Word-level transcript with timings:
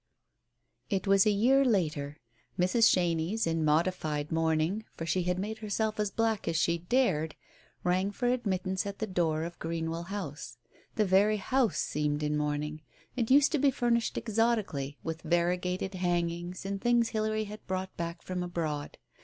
••••••.It 0.97 1.05
was 1.05 1.27
a 1.27 1.29
year 1.29 1.63
later. 1.63 2.17
Mrs. 2.57 2.89
Chenies 2.91 3.45
in 3.45 3.63
modified 3.63 4.31
mourn 4.31 4.59
ing— 4.59 4.85
for 4.97 5.05
she 5.05 5.21
had 5.21 5.37
made 5.37 5.59
herself 5.59 5.99
as 5.99 6.09
black 6.09 6.47
as 6.47 6.55
she 6.55 6.79
dared— 6.79 7.35
rang 7.83 8.09
for 8.09 8.27
admittance 8.27 8.87
at 8.87 8.97
the 8.97 9.05
door 9.05 9.43
of 9.43 9.59
Greenwell 9.59 10.07
House. 10.07 10.57
The 10.95 11.05
very 11.05 11.37
house 11.37 11.77
seemed 11.77 12.23
in 12.23 12.35
mourning. 12.35 12.81
It 13.15 13.29
used 13.29 13.51
to 13.51 13.59
be 13.59 13.69
furnished 13.69 14.17
exotically, 14.17 14.97
with 15.03 15.21
variegated 15.21 15.93
hangings 15.93 16.65
and 16.65 16.81
things 16.81 17.09
Hilary 17.09 17.43
had 17.43 17.67
brought 17.67 17.95
back 17.95 18.23
from 18.23 18.41
abroad. 18.41 18.97